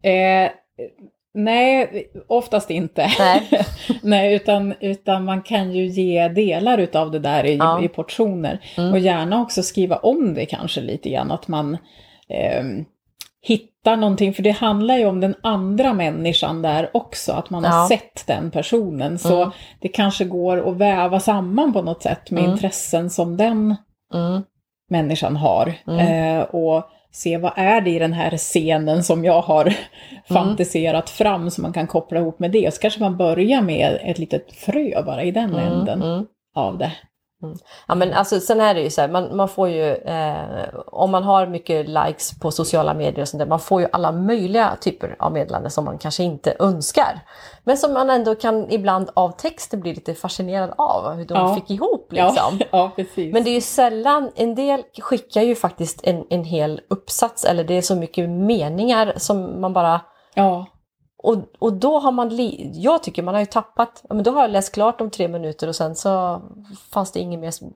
Eh, 0.03 0.51
nej, 1.35 2.07
oftast 2.29 2.71
inte. 2.71 3.11
Nej. 3.19 3.49
nej, 4.03 4.35
utan, 4.35 4.75
utan 4.81 5.25
man 5.25 5.43
kan 5.43 5.73
ju 5.73 5.87
ge 5.87 6.29
delar 6.29 6.79
utav 6.79 7.11
det 7.11 7.19
där 7.19 7.45
i, 7.45 7.57
Ja. 7.57 7.83
i 7.83 7.89
portioner. 7.89 8.65
Mm. 8.77 8.93
Och 8.93 8.99
gärna 8.99 9.43
också 9.43 9.63
skriva 9.63 9.97
om 9.97 10.35
det 10.35 10.47
kanske 10.47 10.81
lite 10.81 11.11
grann. 11.11 11.31
Att 11.31 11.49
man 11.49 11.77
ehm, 12.29 12.85
hittar 13.43 13.97
någonting, 13.97 14.35
för 14.35 14.43
det 14.43 14.51
handlar 14.51 14.97
ju 14.97 15.07
om 15.07 15.21
den 15.21 15.35
andra 15.43 15.93
människan 15.93 16.63
där 16.63 16.91
också. 16.95 17.33
Att 17.33 17.51
man 17.51 17.65
har 17.65 17.79
Ja. 17.83 17.89
sett 17.89 18.27
den 18.27 18.51
personen. 18.51 19.19
Så 19.19 19.37
Mm. 19.43 19.51
det 19.81 19.89
kanske 19.89 20.25
går 20.25 20.69
att 20.71 20.77
väva 20.77 21.21
samman 21.21 21.73
på 21.73 21.83
något 21.83 22.03
sätt 22.03 22.31
med 22.31 22.41
Mm. 22.41 22.53
intressen 22.53 23.11
som 23.11 23.37
den 23.37 23.77
Mm. 24.15 24.43
Människan 24.93 25.37
har. 25.37 25.73
Mm. 25.87 25.99
Eh, 26.39 26.43
och 26.43 26.83
se 27.11 27.37
vad 27.39 27.53
är 27.57 27.81
det 27.81 27.91
i 27.91 27.99
den 27.99 28.13
här 28.13 28.37
scenen 28.37 29.05
som 29.05 29.25
jag 29.25 29.41
har 29.41 29.75
fantiserat 30.29 31.11
fram 31.11 31.51
som 31.51 31.63
man 31.63 31.73
kan 31.73 31.87
koppla 31.87 32.19
ihop 32.21 32.39
med 32.39 32.51
det. 32.51 32.67
Och 32.67 32.73
så 32.75 32.81
kanske 32.81 33.01
man 33.01 33.17
börjar 33.17 33.63
med 33.63 33.99
ett 34.03 34.19
litet 34.19 34.53
frö 34.53 35.03
bara 35.07 35.23
i 35.23 35.31
den 35.31 35.51
Mm. 35.55 35.73
änden 35.73 36.03
Mm. 36.03 36.27
av 36.55 36.79
det. 36.79 36.93
Ja 37.89 37.95
men 37.95 38.13
alltså 38.13 38.41
sen 38.41 38.61
är 38.61 38.75
det 38.75 38.81
ju 38.81 38.91
så 38.91 39.01
här, 39.01 39.09
man, 39.09 39.37
man 39.37 39.49
får 39.49 39.69
ju, 39.69 39.95
eh, 39.95 40.69
om 40.87 41.11
man 41.11 41.23
har 41.23 41.47
mycket 41.47 41.89
likes 41.89 42.39
på 42.41 42.51
sociala 42.51 42.95
medier 42.95 43.23
och 43.23 43.29
sånt 43.29 43.39
där, 43.39 43.47
man 43.47 43.61
får 43.61 43.81
ju 43.81 43.89
alla 43.93 44.13
möjliga 44.13 44.77
typer 44.81 45.17
av 45.19 45.33
meddelanden 45.33 45.71
som 45.71 45.85
man 45.85 45.99
kanske 45.99 46.23
inte 46.23 46.57
önskar. 46.59 47.21
Men 47.65 47.77
som 47.79 47.93
man 47.93 48.11
ändå 48.11 48.35
kan 48.35 48.71
ibland 48.71 49.11
av 49.15 49.31
texten 49.31 49.81
bli 49.81 49.95
lite 49.95 50.15
fascinerad 50.15 50.75
av, 50.79 51.13
hur 51.15 51.25
de 51.25 51.35
Ja. 51.39 51.55
fick 51.55 51.71
ihop 51.71 52.13
liksom. 52.13 52.59
Ja, 52.61 52.67
ja, 52.71 52.91
precis. 52.97 53.33
Men 53.35 53.45
det 53.45 53.51
är 53.51 53.55
ju 53.55 53.61
sällan, 53.61 54.31
en 54.35 54.55
del 54.55 54.83
skickar 55.01 55.43
ju 55.43 55.55
faktiskt 55.55 56.01
en, 56.07 56.25
en 56.31 56.45
hel 56.45 56.81
uppsats 56.91 57.45
eller 57.45 57.65
det 57.65 57.75
är 57.75 57.83
så 57.83 57.97
mycket 57.97 58.31
meningar 58.31 59.13
som 59.17 59.61
man 59.61 59.73
bara 59.73 60.01
ja, 60.35 60.67
och, 61.23 61.37
och 61.59 61.73
då 61.73 61.99
har 61.99 62.13
man, 62.13 62.29
li- 62.37 62.71
jag 62.75 63.03
tycker 63.03 63.23
man 63.23 63.35
har 63.35 63.41
ju 63.41 63.47
tappat, 63.47 64.05
ja, 64.09 64.15
men 64.15 64.25
då 64.25 64.31
har 64.31 64.41
jag 64.43 64.51
läst 64.51 64.75
klart 64.75 65.01
om 65.01 65.11
tre 65.11 65.29
minuter 65.29 65.69
och 65.69 65.77
sen 65.77 65.95
så 65.95 66.43
fanns 66.93 67.13
det 67.13 67.21
inget 67.21 67.41
mer. 67.41 67.51
som- 67.51 67.75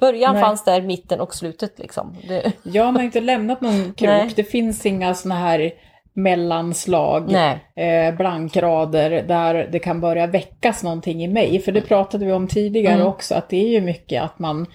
Början 0.00 0.32
Nej. 0.34 0.42
fanns 0.42 0.64
där, 0.64 0.82
mitten 0.82 1.20
och 1.20 1.34
slutet 1.34 1.78
liksom. 1.78 2.16
Det, 2.28 2.52
jag 2.62 2.84
har 2.84 3.02
inte 3.02 3.20
lämnat 3.20 3.60
någon 3.60 3.84
krok. 3.84 4.00
Nej. 4.08 4.32
Det 4.36 4.44
finns 4.44 4.86
inga 4.86 5.14
såna 5.14 5.34
här 5.34 5.72
mellanslag, 6.12 7.32
eh, 7.74 8.14
blankrader 8.16 9.10
där 9.22 9.68
det 9.72 9.78
kan 9.78 10.00
börja 10.00 10.26
väckas 10.26 10.82
någonting 10.82 11.24
i 11.24 11.28
mig. 11.28 11.58
För 11.58 11.72
det 11.72 11.80
pratade 11.80 12.24
vi 12.26 12.32
om 12.32 12.48
tidigare 12.48 12.94
Mm. 12.94 13.06
också, 13.06 13.34
att 13.34 13.48
det 13.48 13.56
är 13.64 13.68
ju 13.68 13.80
mycket 13.80 14.22
att 14.22 14.38
man 14.38 14.66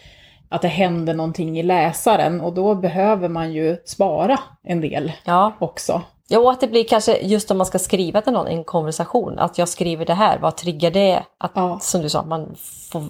att 0.49 0.61
det 0.61 0.67
händer 0.67 1.13
någonting 1.13 1.59
i 1.59 1.63
läsaren 1.63 2.41
och 2.41 2.53
då 2.53 2.75
behöver 2.75 3.29
man 3.29 3.53
ju 3.53 3.77
spara 3.85 4.39
en 4.63 4.81
del 4.81 5.11
ja. 5.25 5.53
också. 5.59 6.01
Ja, 6.31 6.39
och 6.39 6.51
att 6.51 6.59
det 6.61 6.67
blir 6.67 6.83
kanske 6.83 7.17
just 7.17 7.51
om 7.51 7.57
man 7.57 7.65
ska 7.65 7.79
skriva 7.79 8.21
till 8.21 8.33
någon 8.33 8.47
en 8.47 8.63
konversation, 8.63 9.39
att 9.39 9.57
jag 9.57 9.67
skriver 9.69 10.05
det 10.05 10.13
här, 10.13 10.39
vad 10.39 10.57
triggar 10.57 10.91
det? 10.91 11.23
Att, 11.37 11.51
Ja. 11.55 11.79
Som 11.81 12.01
du 12.01 12.09
sa, 12.09 12.23
man 12.23 12.55
får 12.91 13.03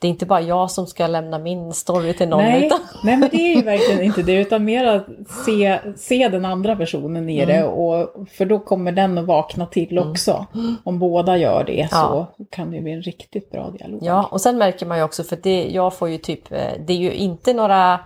det 0.00 0.06
är 0.06 0.10
inte 0.10 0.26
bara 0.26 0.40
jag 0.40 0.70
som 0.70 0.86
ska 0.86 1.06
lämna 1.06 1.38
min 1.38 1.72
story 1.72 2.12
till 2.12 2.28
någon. 2.28 2.42
Nej, 2.44 2.66
Utan, 2.66 2.78
nej, 3.04 3.16
men 3.16 3.28
det 3.32 3.36
är 3.36 3.56
ju 3.56 3.62
verkligen 3.64 4.02
inte 4.04 4.22
det, 4.22 4.32
utan 4.40 4.64
mer 4.64 4.84
att 4.84 5.06
se, 5.46 5.78
se 5.96 6.28
den 6.28 6.44
andra 6.44 6.76
personen 6.76 7.28
i 7.28 7.44
det, 7.44 7.56
Mm. 7.56 7.68
och, 7.70 8.28
för 8.32 8.44
då 8.44 8.58
kommer 8.58 8.92
den 8.92 9.18
att 9.18 9.24
vakna 9.26 9.66
till 9.66 9.98
också. 9.98 10.46
Om 10.84 10.98
båda 10.98 11.36
gör 11.36 11.64
det 11.64 11.88
så 11.90 12.26
kan 12.50 12.70
det 12.70 12.80
bli 12.80 12.92
en 12.92 13.02
riktigt 13.02 13.50
bra 13.50 13.70
dialog. 13.70 14.00
ja, 14.02 14.28
och 14.30 14.40
sen 14.40 14.58
märker 14.58 14.86
man 14.86 14.98
ju 14.98 15.04
också, 15.04 15.24
för 15.24 15.38
det, 15.42 15.68
jag 15.70 15.94
får 15.94 16.08
ju 16.08 16.18
typ, 16.18 16.52
eh, 16.52 16.58
det 16.86 16.92
är 16.92 16.96
ju 16.98 17.12
inte 17.12 17.54
några 17.54 18.00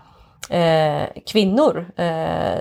eh, 0.50 1.02
kvinnor, 1.26 1.92
eh, 1.96 2.60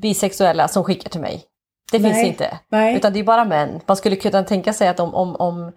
bisexuella, 0.00 0.68
som 0.68 0.84
skickar 0.84 1.10
till 1.10 1.20
mig. 1.20 1.44
Det 1.92 2.00
finns 2.00 2.12
Nej, 2.12 2.28
inte. 2.28 2.58
nej. 2.68 2.96
Utan 2.96 3.12
det 3.12 3.18
är 3.18 3.24
bara 3.24 3.44
män. 3.44 3.80
Man 3.86 3.96
skulle 3.96 4.16
kunna 4.16 4.42
tänka 4.42 4.72
sig 4.72 4.88
att 4.88 5.00
om, 5.00 5.14
om, 5.14 5.36
om, 5.36 5.72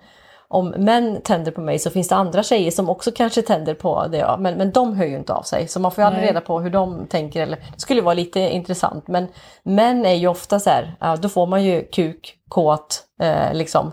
om 0.47 0.69
män 0.69 1.21
tänder 1.21 1.51
på 1.51 1.61
mig 1.61 1.79
så 1.79 1.89
finns 1.89 2.07
det 2.07 2.15
andra 2.15 2.43
tjejer 2.43 2.71
som 2.71 2.89
också 2.89 3.11
kanske 3.11 3.41
tänder 3.41 3.73
på 3.73 4.07
det. 4.07 4.17
Ja. 4.17 4.37
Men, 4.37 4.57
men 4.57 4.71
de 4.71 4.93
hör 4.93 5.05
ju 5.05 5.15
inte 5.17 5.33
av 5.33 5.43
sig. 5.43 5.67
Så 5.67 5.79
man 5.79 5.91
får 5.91 6.01
ju 6.01 6.05
aldrig 6.05 6.21
Nej. 6.21 6.29
reda 6.29 6.41
på 6.41 6.59
hur 6.59 6.69
de 6.69 7.07
tänker. 7.07 7.41
Eller, 7.41 7.57
det 7.57 7.81
skulle 7.81 8.01
vara 8.01 8.13
lite 8.13 8.39
intressant. 8.39 9.07
Men 9.07 9.27
män 9.63 10.05
är 10.05 10.13
ju 10.13 10.27
ofta 10.27 10.59
så 10.59 10.69
här, 10.69 10.95
ja, 10.99 11.15
då 11.15 11.29
får 11.29 11.45
man 11.45 11.63
ju 11.63 11.83
kuk, 11.85 12.35
kåt, 12.49 13.03
eh, 13.21 13.53
liksom. 13.53 13.91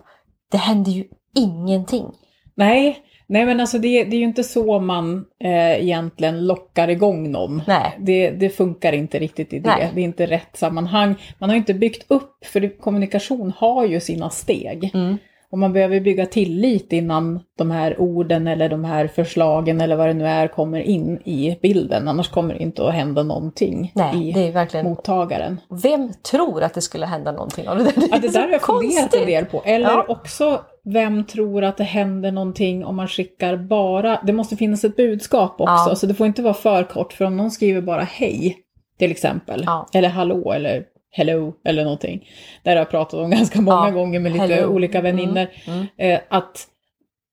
Det 0.50 0.58
händer 0.58 0.92
ju 0.92 1.04
ingenting. 1.36 2.12
Nej, 2.54 2.98
nej 3.32 3.46
men 3.46 3.60
alltså 3.60 3.78
det, 3.78 4.04
det 4.04 4.16
är 4.16 4.18
ju 4.18 4.24
inte 4.24 4.44
så 4.44 4.78
man 4.80 5.24
eh, 5.44 5.82
egentligen 5.82 6.46
lockar 6.46 6.88
igång 6.88 7.30
någon. 7.30 7.62
Nej. 7.66 7.98
Det, 8.00 8.30
det 8.30 8.50
funkar 8.50 8.92
inte 8.92 9.18
riktigt 9.18 9.52
i 9.52 9.58
det. 9.58 9.68
Nej. 9.68 9.90
Det 9.94 10.00
är 10.00 10.04
inte 10.04 10.26
rätt 10.26 10.56
sammanhang. 10.56 11.14
Man 11.38 11.48
har 11.50 11.54
ju 11.54 11.58
inte 11.58 11.74
byggt 11.74 12.04
upp, 12.10 12.44
för 12.44 12.60
det, 12.60 12.68
kommunikation 12.68 13.52
har 13.56 13.84
ju 13.86 14.00
sina 14.00 14.30
steg. 14.30 14.90
Mm. 14.94 15.16
Och 15.50 15.58
man 15.58 15.72
behöver 15.72 16.00
bygga 16.00 16.26
tillit 16.26 16.92
innan 16.92 17.40
de 17.58 17.70
här 17.70 18.00
orden 18.00 18.46
eller 18.46 18.68
de 18.68 18.84
här 18.84 19.06
förslagen 19.06 19.80
eller 19.80 19.96
vad 19.96 20.08
det 20.08 20.14
nu 20.14 20.26
är 20.26 20.48
kommer 20.48 20.80
in 20.80 21.18
i 21.24 21.58
bilden. 21.62 22.08
Annars 22.08 22.28
kommer 22.28 22.54
det 22.54 22.62
inte 22.62 22.86
att 22.88 22.94
hända 22.94 23.22
någonting 23.22 23.92
Nej, 23.94 24.28
i 24.28 24.32
det 24.32 24.48
är 24.48 24.52
verkligen... 24.52 24.86
mottagaren. 24.86 25.60
Vem 25.82 26.12
tror 26.30 26.62
att 26.62 26.74
det 26.74 26.80
skulle 26.80 27.06
hända 27.06 27.32
någonting 27.32 27.68
av 27.68 27.78
det 27.78 27.84
där? 27.84 27.92
Ja, 28.10 28.18
det 28.22 28.28
där 28.32 28.40
har 28.40 28.48
jag 28.48 28.62
funderat 28.62 29.14
en 29.14 29.26
del 29.26 29.44
på. 29.44 29.62
Eller 29.64 29.88
Ja. 29.90 30.04
också, 30.08 30.60
vem 30.84 31.24
tror 31.24 31.64
att 31.64 31.76
det 31.76 31.84
händer 31.84 32.32
någonting 32.32 32.84
om 32.84 32.96
man 32.96 33.08
skickar 33.08 33.56
bara... 33.56 34.20
Det 34.26 34.32
måste 34.32 34.56
finnas 34.56 34.84
ett 34.84 34.96
budskap 34.96 35.60
också, 35.60 35.88
Ja. 35.88 35.94
så 35.96 36.06
det 36.06 36.14
får 36.14 36.26
inte 36.26 36.42
vara 36.42 36.54
för 36.54 36.84
kort. 36.84 37.12
För 37.12 37.24
om 37.24 37.36
någon 37.36 37.50
skriver 37.50 37.80
bara 37.80 38.02
hej, 38.02 38.56
till 38.98 39.10
exempel, 39.10 39.62
Ja. 39.66 39.88
eller 39.94 40.08
hallå, 40.08 40.52
eller 40.52 40.84
hello, 41.10 41.54
eller 41.64 41.84
någonting. 41.84 42.28
Där 42.62 42.70
har 42.72 42.78
jag 42.78 42.90
pratat 42.90 43.20
om 43.20 43.30
ganska 43.38 43.60
många 43.60 43.88
Ja, 43.88 43.90
gånger 43.90 44.20
med 44.20 44.32
lite 44.32 44.44
hello. 44.46 44.68
olika 44.68 45.00
vänner. 45.00 45.50
Mm. 45.66 45.86
Eh, 45.96 46.20
att 46.30 46.66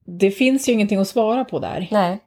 det 0.05 0.31
finns 0.31 0.69
ju 0.69 0.73
ingenting 0.73 0.99
att 0.99 1.07
svara 1.07 1.45
på 1.45 1.59
där. 1.59 1.87
Nej, 1.91 2.19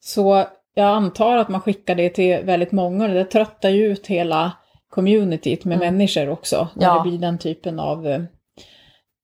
Så 0.00 0.44
jag 0.74 0.86
antar 0.86 1.36
att 1.36 1.48
man 1.48 1.60
skickar 1.60 1.94
det 1.94 2.08
till 2.08 2.38
väldigt 2.44 2.72
många 2.72 3.04
och 3.04 3.14
det 3.14 3.24
tröttar 3.24 3.68
ju 3.68 3.86
ut 3.86 4.06
hela 4.06 4.52
communityt 4.90 5.64
med 5.64 5.76
Mm. 5.76 5.94
människor 5.94 6.28
också. 6.28 6.68
När 6.74 6.94
det 6.94 7.10
blir 7.10 7.18
den 7.18 7.38
typen 7.38 7.80
av 7.80 8.06
eh, 8.06 8.22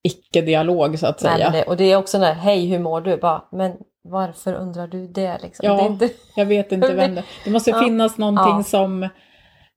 icke-dialog 0.03 0.99
så 0.99 1.07
att 1.07 1.19
säga. 1.19 1.49
det, 1.49 1.63
och 1.63 1.77
det 1.77 1.91
är 1.91 1.95
också 1.97 2.17
när 2.19 2.33
hej 2.33 2.65
hur 2.67 2.79
mår 2.79 3.01
du? 3.01 3.17
Bara, 3.17 3.43
men 3.51 3.77
varför 4.03 4.53
undrar 4.53 4.87
du 4.87 5.07
det? 5.07 5.37
Liksom? 5.41 5.65
Ja. 5.65 5.75
det 5.75 5.85
inte... 5.85 6.09
Jag 6.35 6.45
vet 6.45 6.71
inte 6.71 6.93
vem 6.93 7.15
det 7.15 7.23
Det 7.45 7.51
måste 7.51 7.73
finnas 7.73 8.17
någonting 8.17 8.57
Ja. 8.57 8.63
som, 8.63 9.03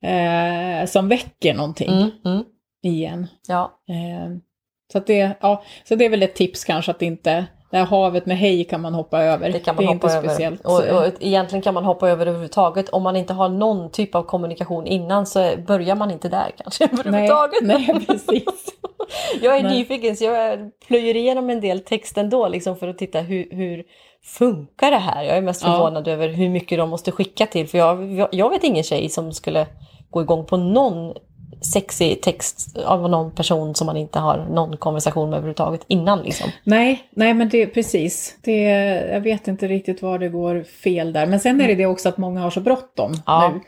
eh, 0.02 0.86
som 0.86 1.08
väcker 1.08 1.54
någonting 1.54 1.90
Mm, 1.92 2.10
mm, 2.24 2.44
i 2.82 3.04
en. 3.04 3.26
ja, 3.48 3.80
Eh, 3.88 4.36
så, 4.92 4.98
det, 5.00 5.32
ja, 5.40 5.62
så 5.84 5.94
det 5.94 6.04
är 6.04 6.08
väl 6.10 6.22
ett 6.22 6.34
tips 6.34 6.64
kanske 6.64 6.90
att 6.90 7.02
inte, 7.02 7.46
det 7.70 7.76
här 7.76 7.84
havet 7.86 8.26
med 8.26 8.38
hej 8.38 8.64
kan 8.64 8.80
man 8.80 8.94
hoppa 8.94 9.22
över. 9.22 9.50
det 9.52 9.58
kan 9.58 9.74
man 9.74 9.84
är 9.84 9.88
hoppa 9.88 10.06
inte 10.06 10.16
över. 10.18 10.28
speciellt. 10.28 10.64
Och, 10.64 10.78
och 10.82 11.12
egentligen 11.20 11.62
kan 11.62 11.74
man 11.74 11.84
hoppa 11.84 12.08
över 12.10 12.26
överhuvudtaget. 12.26 12.88
Om 12.88 13.02
man 13.02 13.16
inte 13.16 13.32
har 13.32 13.48
någon 13.48 13.90
typ 13.90 14.14
av 14.14 14.22
kommunikation 14.22 14.86
innan 14.86 15.26
så 15.26 15.52
börjar 15.66 15.94
man 15.96 16.10
inte 16.10 16.28
där 16.28 16.50
kanske 16.58 16.84
nej, 16.92 17.00
överhuvudtaget. 17.00 17.62
nej, 17.62 18.06
precis. 18.06 18.44
Jag 19.42 19.56
är 19.56 19.62
Nej. 19.62 19.78
nyfiken 19.78 20.16
så 20.16 20.24
jag 20.24 20.58
plöjer 20.86 21.16
igenom 21.16 21.50
en 21.50 21.60
del 21.60 21.80
text 21.80 22.18
ändå 22.18 22.48
liksom 22.48 22.76
för 22.76 22.88
att 22.88 22.98
titta 22.98 23.20
hur, 23.20 23.48
hur 23.50 23.84
funkar 24.24 24.90
det 24.90 24.96
här? 24.96 25.22
Jag 25.22 25.36
är 25.36 25.42
mest 25.42 25.62
Ja. 25.64 25.72
förvånad 25.72 26.08
över 26.08 26.28
hur 26.28 26.48
mycket 26.48 26.78
de 26.78 26.90
måste 26.90 27.12
skicka 27.12 27.46
till 27.46 27.68
för 27.68 27.78
jag, 27.78 28.12
jag- 28.12 28.28
jag 28.32 28.50
vet 28.50 28.64
ingen 28.64 28.82
tjej 28.84 29.08
som 29.08 29.32
skulle 29.32 29.66
gå 30.10 30.22
igång 30.22 30.44
på 30.46 30.56
någon 30.56 31.14
sexig 31.60 32.22
text 32.22 32.78
av 32.78 33.10
någon 33.10 33.30
person 33.30 33.74
som 33.74 33.86
man 33.86 33.96
inte 33.96 34.18
har 34.18 34.46
någon 34.50 34.76
konversation 34.76 35.30
med 35.30 35.36
överhuvudtaget 35.36 35.84
innan 35.88 36.22
liksom. 36.22 36.50
Nej, 36.64 37.08
nej 37.10 37.34
men 37.34 37.48
det 37.48 37.66
precis. 37.66 38.36
Det, 38.40 38.62
jag 39.12 39.20
vet 39.20 39.48
inte 39.48 39.68
riktigt 39.68 40.02
var 40.02 40.18
det 40.18 40.28
går 40.28 40.62
fel 40.62 41.12
där. 41.12 41.26
Men 41.26 41.40
sen 41.40 41.60
är 41.60 41.68
det 41.68 41.74
det 41.74 41.86
också 41.86 42.08
att 42.08 42.18
många 42.18 42.40
har 42.40 42.50
så 42.50 42.60
bråttom 42.60 43.12
Ja. 43.26 43.48
nu 43.54 43.60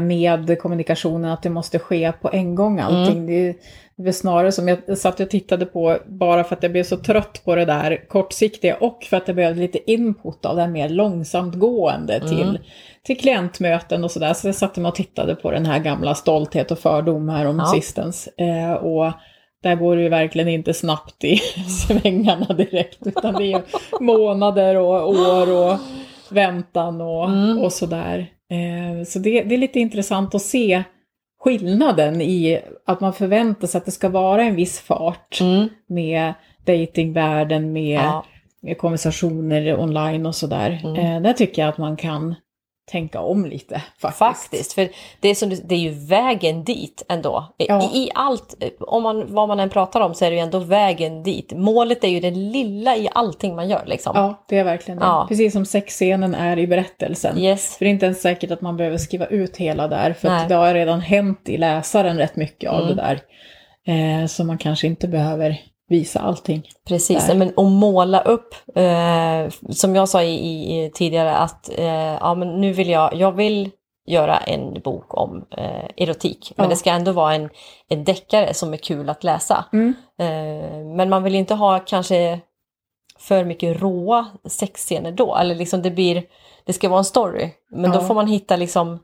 med 0.00 0.58
kommunikationen 0.58 1.30
att 1.30 1.42
det 1.42 1.50
måste 1.50 1.78
ske 1.78 2.12
på 2.12 2.30
en 2.32 2.54
gång 2.54 2.80
allting. 2.80 3.26
Det 3.26 3.48
är 3.48 3.54
det 3.96 4.02
är 4.02 4.04
väl 4.04 4.14
snarare 4.14 4.52
som 4.52 4.68
jag 4.68 4.98
satt 4.98 5.20
och 5.20 5.30
tittade 5.30 5.66
på 5.66 5.96
bara 6.06 6.44
för 6.44 6.56
att 6.56 6.62
jag 6.62 6.72
blev 6.72 6.84
så 6.84 6.96
trött 6.96 7.42
på 7.44 7.54
det 7.54 7.64
där 7.64 8.08
kortsiktiga 8.08 8.76
och 8.80 9.04
för 9.10 9.16
att 9.16 9.28
jag 9.28 9.36
behövde 9.36 9.60
lite 9.60 9.90
input 9.90 10.44
av 10.46 10.56
det 10.56 10.62
här 10.62 10.68
mer 10.68 10.88
långsamt 10.88 11.54
gående 11.54 12.20
till, 12.20 12.58
till 13.04 13.18
klientmöten 13.20 14.04
och 14.04 14.10
sådär. 14.10 14.34
Så 14.34 14.48
jag 14.48 14.54
satt 14.54 14.76
mig 14.76 14.88
och 14.88 14.94
tittade 14.94 15.34
på 15.34 15.50
den 15.50 15.66
här 15.66 15.78
gamla 15.78 16.14
stolthet 16.14 16.70
och 16.70 16.78
fördom 16.78 17.28
här 17.28 17.46
om 17.46 17.58
Ja. 17.58 17.66
sistens. 17.66 18.26
Eh, 18.26 18.72
och 18.72 19.12
där 19.62 19.74
går 19.74 19.96
det 19.96 20.02
ju 20.02 20.08
verkligen 20.08 20.48
inte 20.48 20.74
snabbt 20.74 21.24
i 21.24 21.36
svängarna 21.86 22.54
direkt, 22.54 23.06
utan 23.06 23.34
det 23.34 23.52
är 23.52 23.62
månader 24.00 24.76
och 24.76 25.08
år 25.10 25.52
och 25.72 25.78
väntan 26.30 27.00
och, 27.00 27.24
Mm. 27.28 27.58
och 27.58 27.72
sådär. 27.72 28.26
Eh, 28.50 29.04
så 29.04 29.18
det, 29.18 29.42
det 29.42 29.54
är 29.54 29.58
lite 29.58 29.80
intressant 29.80 30.34
att 30.34 30.42
se 30.42 30.82
skillnaden 31.40 32.20
i 32.20 32.60
att 32.86 33.00
man 33.00 33.12
förväntar 33.12 33.66
sig 33.66 33.78
att 33.78 33.84
det 33.84 33.90
ska 33.90 34.08
vara 34.08 34.42
en 34.42 34.56
viss 34.56 34.80
fart 34.80 35.40
Mm. 35.40 35.68
med 35.86 36.32
datingvärlden, 36.66 37.72
med, 37.72 38.00
Ja. 38.00 38.24
konversationer 38.78 39.80
online 39.80 40.26
och 40.26 40.34
sådär. 40.34 40.80
Mm. 40.84 40.96
Eh, 40.96 41.22
där 41.22 41.32
tycker 41.32 41.62
jag 41.62 41.68
att 41.68 41.78
man 41.78 41.96
kan 41.96 42.34
tänka 42.88 43.20
om 43.20 43.46
lite 43.46 43.82
faktiskt. 43.98 44.18
Faktiskt, 44.18 44.72
för 44.72 44.88
det 45.20 45.28
är, 45.28 45.34
som, 45.34 45.48
det 45.64 45.74
är 45.74 45.78
ju 45.78 45.90
vägen 45.90 46.64
dit 46.64 47.02
ändå. 47.08 47.54
I, 47.58 47.66
Ja. 47.68 47.90
i 47.94 48.10
allt, 48.14 48.54
om 48.80 49.02
man, 49.02 49.34
vad 49.34 49.48
man 49.48 49.60
än 49.60 49.70
pratar 49.70 50.00
om 50.00 50.14
så 50.14 50.24
är 50.24 50.30
det 50.30 50.36
ju 50.36 50.42
ändå 50.42 50.58
vägen 50.58 51.22
dit. 51.22 51.52
Målet 51.52 52.04
är 52.04 52.08
ju 52.08 52.20
det 52.20 52.30
lilla 52.30 52.96
i 52.96 53.08
allting 53.12 53.56
man 53.56 53.68
gör 53.68 53.82
liksom. 53.86 54.12
Ja, 54.16 54.44
det 54.48 54.58
är 54.58 54.64
verkligen 54.64 54.98
det. 54.98 55.04
Ja. 55.06 55.26
Precis 55.28 55.52
som 55.52 55.64
sexscenen 55.66 56.34
är 56.34 56.58
i 56.58 56.66
berättelsen. 56.66 57.38
Yes. 57.38 57.76
För 57.78 57.84
det 57.84 57.88
är 57.88 57.92
inte 57.92 58.06
ens 58.06 58.20
säkert 58.22 58.50
att 58.50 58.60
man 58.60 58.76
behöver 58.76 58.96
skriva 58.96 59.26
ut 59.26 59.56
hela 59.56 59.88
där, 59.88 60.12
för 60.12 60.28
Nej. 60.28 60.42
att 60.42 60.48
det 60.48 60.54
har 60.54 60.74
redan 60.74 61.00
hänt 61.00 61.48
i 61.48 61.56
läsaren 61.56 62.18
rätt 62.18 62.36
mycket 62.36 62.70
av 62.70 62.82
Mm. 62.82 62.96
det 62.96 63.02
där. 63.02 63.20
Eh, 63.86 64.26
så 64.26 64.44
man 64.44 64.58
kanske 64.58 64.86
inte 64.86 65.08
behöver 65.08 65.56
visa 65.88 66.20
allting. 66.20 66.62
Precis, 66.88 67.26
Där. 67.26 67.34
men 67.34 67.48
att 67.56 67.72
måla 67.72 68.20
upp, 68.20 68.54
eh, 68.74 69.70
som 69.70 69.94
jag 69.96 70.08
sa 70.08 70.22
i, 70.22 70.34
i, 70.84 70.90
tidigare, 70.94 71.36
att 71.36 71.70
eh, 71.78 71.86
ja, 72.20 72.34
men 72.34 72.60
nu 72.60 72.72
vill 72.72 72.88
jag, 72.88 73.14
jag 73.14 73.32
vill 73.32 73.70
göra 74.06 74.36
en 74.36 74.80
bok 74.80 75.14
om 75.14 75.44
eh, 75.56 75.84
erotik, 75.96 76.52
men 76.56 76.64
Ja. 76.64 76.70
det 76.70 76.76
ska 76.76 76.90
ändå 76.90 77.12
vara 77.12 77.34
en, 77.34 77.48
en 77.88 78.04
deckare 78.04 78.54
som 78.54 78.72
är 78.72 78.76
kul 78.76 79.08
att 79.10 79.24
läsa. 79.24 79.64
Mm. 79.72 79.94
Eh, 80.18 80.78
men 80.96 81.08
man 81.08 81.22
vill 81.22 81.34
inte 81.34 81.54
ha 81.54 81.78
kanske 81.78 82.40
för 83.18 83.44
mycket 83.44 83.80
råa 83.82 84.26
sexscener 84.44 85.12
då, 85.12 85.36
eller 85.36 85.54
liksom 85.54 85.82
det 85.82 85.90
blir, 85.90 86.22
det 86.64 86.72
ska 86.72 86.88
vara 86.88 86.98
en 86.98 87.04
story, 87.04 87.50
men 87.70 87.90
då 87.90 87.98
Ja. 87.98 88.02
får 88.06 88.14
man 88.14 88.26
hitta 88.26 88.56
liksom 88.56 88.98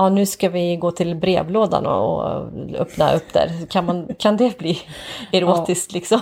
Ja, 0.00 0.08
nu 0.08 0.26
ska 0.26 0.48
vi 0.48 0.76
gå 0.76 0.90
till 0.90 1.14
brevlådan 1.16 1.86
och 1.86 2.24
öppna 2.78 3.12
upp 3.14 3.32
där. 3.32 3.50
Kan, 3.70 3.84
man, 3.86 4.08
kan 4.18 4.36
det 4.36 4.58
bli 4.58 4.78
erotiskt 5.32 5.92
liksom? 5.92 6.20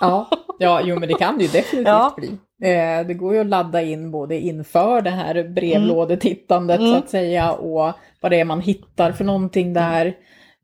Ja, 0.00 0.28
ja 0.58 0.80
jo 0.84 0.98
men 0.98 1.08
det 1.08 1.14
kan 1.14 1.38
det 1.38 1.44
ju 1.44 1.50
definitivt 1.50 1.86
Ja. 1.88 2.14
bli. 2.16 2.28
Eh, 2.70 3.06
det 3.06 3.14
går 3.14 3.34
ju 3.34 3.40
att 3.40 3.46
ladda 3.46 3.82
in 3.82 4.10
både 4.10 4.38
inför 4.40 5.00
det 5.00 5.10
här 5.10 5.42
brevlådetittandet 5.48 6.78
Mm. 6.80 6.92
så 6.92 6.98
att 6.98 7.10
säga 7.10 7.52
och 7.52 7.92
vad 8.20 8.32
det 8.32 8.40
är 8.40 8.44
man 8.44 8.60
hittar 8.60 9.12
för 9.12 9.24
någonting 9.24 9.72
där. 9.72 10.14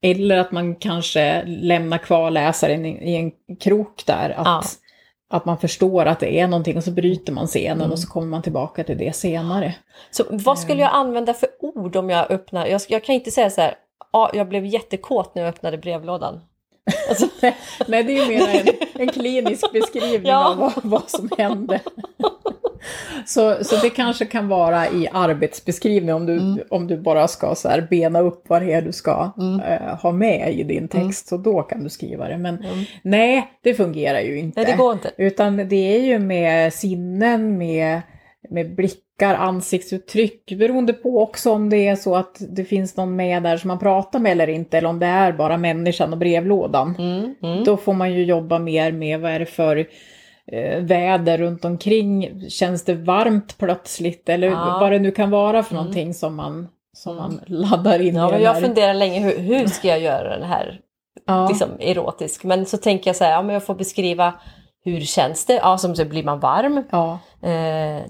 Eller 0.02 0.36
att 0.38 0.52
man 0.52 0.74
kanske 0.74 1.42
lämnar 1.46 1.98
kvar 1.98 2.30
läsaren 2.30 2.84
i, 2.86 3.12
i 3.12 3.16
en 3.16 3.30
krok 3.60 4.02
där. 4.06 4.30
Att, 4.30 4.46
Ja. 4.46 4.62
Att 5.30 5.44
man 5.44 5.58
förstår 5.58 6.06
att 6.06 6.20
det 6.20 6.40
är 6.40 6.46
någonting 6.46 6.76
och 6.76 6.84
så 6.84 6.90
bryter 6.90 7.32
man 7.32 7.46
scenen 7.46 7.80
Mm. 7.80 7.90
och 7.92 7.98
så 7.98 8.08
kommer 8.08 8.26
man 8.26 8.42
tillbaka 8.42 8.84
till 8.84 8.98
det 8.98 9.16
senare. 9.16 9.74
Så 10.10 10.24
vad 10.30 10.58
skulle 10.58 10.80
jag 10.80 10.90
använda 10.94 11.34
för 11.34 11.48
ord 11.60 11.96
om 11.96 12.10
jag 12.10 12.30
öppnar? 12.30 12.66
Jag, 12.66 12.80
jag 12.88 13.04
kan 13.04 13.14
inte 13.14 13.30
säga 13.30 13.50
så 13.50 13.60
här, 13.60 13.74
ja, 14.12 14.30
jag 14.34 14.48
blev 14.48 14.66
jättekåt 14.66 15.34
när 15.34 15.42
jag 15.42 15.48
öppnade 15.48 15.78
brevlådan. 15.78 16.40
Alltså, 17.08 17.26
Nej, 17.86 18.02
det 18.04 18.18
är 18.18 18.22
ju 18.26 18.38
mer 18.38 18.48
en, 18.94 19.00
en 19.00 19.08
klinisk 19.08 19.64
beskrivning 19.72 20.30
Ja. 20.32 20.48
av 20.48 20.56
vad, 20.58 20.72
vad 20.82 21.10
som 21.10 21.30
hände. 21.38 21.80
Så, 23.26 23.64
så 23.64 23.76
det 23.76 23.90
kanske 23.90 24.24
kan 24.24 24.48
vara 24.48 24.86
i 24.88 25.08
arbetsbeskrivning 25.12 26.14
om 26.14 26.26
du, 26.26 26.32
Mm. 26.32 26.58
om 26.70 26.86
du 26.86 26.96
bara 26.96 27.28
ska 27.28 27.54
så 27.54 27.68
här 27.68 27.86
bena 27.90 28.20
upp 28.20 28.44
vad 28.48 28.62
det 28.62 28.72
är 28.72 28.82
du 28.82 28.92
ska 28.92 29.32
Mm. 29.38 29.60
eh, 29.60 29.94
ha 30.02 30.12
med 30.12 30.54
i 30.54 30.62
din 30.62 30.88
text. 30.88 31.28
Så 31.28 31.36
då 31.36 31.62
kan 31.62 31.84
du 31.84 31.90
skriva 31.90 32.28
det. 32.28 32.38
Men 32.38 32.54
Mm. 32.64 32.84
nej, 33.02 33.50
det 33.62 33.74
fungerar 33.74 34.20
ju 34.20 34.38
inte. 34.38 34.60
Nej, 34.60 34.70
det 34.72 34.76
går 34.78 34.92
inte. 34.92 35.10
Utan 35.16 35.56
det 35.68 35.96
är 35.96 36.00
ju 36.00 36.18
med 36.18 36.72
sinnen, 36.72 37.58
med, 37.58 38.00
med 38.50 38.74
blickar, 38.74 39.34
ansiktsuttryck, 39.34 40.52
beroende 40.58 40.92
på 40.92 41.22
också 41.22 41.52
om 41.52 41.70
det 41.70 41.88
är 41.88 41.96
så 41.96 42.16
att 42.16 42.36
det 42.50 42.64
finns 42.64 42.96
någon 42.96 43.16
med 43.16 43.42
där 43.42 43.56
som 43.56 43.68
man 43.68 43.78
pratar 43.78 44.18
med 44.18 44.32
eller 44.32 44.48
inte, 44.48 44.78
eller 44.78 44.88
om 44.88 44.98
det 44.98 45.06
är 45.06 45.32
bara 45.32 45.56
människan 45.56 46.12
och 46.12 46.18
brevlådan. 46.18 46.94
Mm. 46.98 47.34
Mm. 47.42 47.64
Då 47.64 47.76
får 47.76 47.92
man 47.92 48.12
ju 48.12 48.24
jobba 48.24 48.58
mer 48.58 48.92
med 48.92 49.20
vad 49.20 49.30
är 49.30 49.38
det 49.38 49.46
för 49.46 49.86
eh, 50.52 50.80
väder 50.84 51.38
runt 51.38 51.64
omkring. 51.64 52.40
Känns 52.50 52.84
det 52.84 52.94
varmt 52.94 53.58
plötsligt? 53.58 54.28
Eller 54.28 54.48
Ja. 54.48 54.78
vad 54.80 54.92
det 54.92 54.98
nu 54.98 55.10
kan 55.10 55.30
vara 55.30 55.62
för 55.62 55.72
Mm. 55.74 55.84
någonting 55.84 56.14
som 56.14 56.34
man, 56.34 56.68
som 56.96 57.16
man 57.16 57.40
laddar 57.46 57.98
in 58.00 58.14
Ja, 58.16 58.28
i 58.28 58.32
men 58.32 58.42
jag 58.42 58.52
här. 58.54 58.60
funderar 58.60 58.94
länge, 58.94 59.20
hur, 59.20 59.38
hur 59.38 59.66
ska 59.66 59.88
jag 59.88 60.00
göra 60.00 60.38
den 60.38 60.48
här 60.48 60.80
Ja. 61.26 61.48
liksom, 61.48 61.68
erotisk? 61.80 62.44
Men 62.44 62.66
så 62.66 62.76
tänker 62.78 63.08
jag 63.08 63.16
så 63.16 63.24
här, 63.24 63.32
ja, 63.32 63.42
men 63.42 63.52
jag 63.54 63.64
får 63.66 63.74
beskriva 63.74 64.34
hur 64.84 65.00
känns 65.00 65.46
det? 65.46 65.54
Ja, 65.54 65.78
som 65.78 65.96
så 65.96 66.04
blir 66.04 66.24
man 66.24 66.40
varm? 66.40 66.84
ja. 66.90 67.18
Eh, 67.42 68.02